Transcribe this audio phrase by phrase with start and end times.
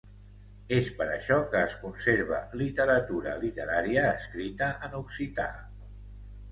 [0.77, 5.49] És per això que es conserva literatura literària escrita en occità.